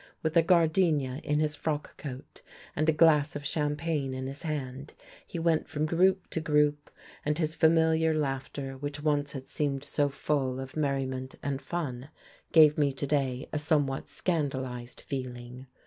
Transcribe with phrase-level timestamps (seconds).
[0.23, 2.41] With a gardenia in his frock coat
[2.75, 4.93] and a glass of champagne in his hand
[5.27, 6.89] he went from group to group;
[7.23, 12.09] and his familiar laughter, which once had seemed so full of merriment and fun,
[12.51, 15.67] gave me to day a somewhat scandalized feeling.